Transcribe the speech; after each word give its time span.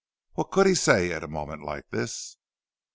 what 0.33 0.49
could 0.49 0.65
he 0.65 0.73
say 0.73 1.11
at 1.11 1.23
a 1.23 1.27
moment 1.27 1.61
like 1.61 1.87
this? 1.91 2.37